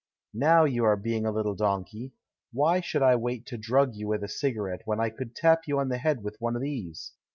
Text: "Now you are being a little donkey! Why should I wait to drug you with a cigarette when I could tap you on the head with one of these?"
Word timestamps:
"Now 0.33 0.63
you 0.63 0.83
are 0.85 0.95
being 0.97 1.27
a 1.27 1.31
little 1.31 1.53
donkey! 1.53 2.13
Why 2.51 2.79
should 2.79 3.03
I 3.03 3.15
wait 3.15 3.45
to 3.45 3.57
drug 3.59 3.93
you 3.93 4.07
with 4.07 4.23
a 4.23 4.27
cigarette 4.27 4.81
when 4.85 4.99
I 4.99 5.11
could 5.11 5.35
tap 5.35 5.67
you 5.67 5.77
on 5.77 5.89
the 5.89 5.99
head 5.99 6.23
with 6.23 6.37
one 6.41 6.55
of 6.55 6.63
these?" 6.63 7.11